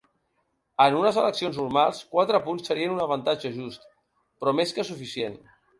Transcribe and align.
En 0.85 0.97
unes 1.01 1.19
eleccions 1.25 1.59
normals, 1.61 2.01
quatre 2.15 2.41
punts 2.49 2.71
serien 2.73 2.97
un 2.97 3.05
avantatge 3.07 3.55
just 3.63 3.89
però 3.93 4.61
més 4.63 4.77
que 4.79 4.93
suficient. 4.93 5.43